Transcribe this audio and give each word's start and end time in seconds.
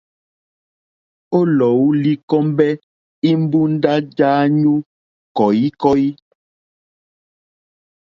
O 1.37 1.39
lɔ̀u 1.57 1.85
li 2.03 2.13
kombɛ 2.29 2.67
imbunda 3.31 3.93
ja 4.17 4.29
anyu 4.43 4.73
kɔ̀ikɔ̀i. 5.37 6.07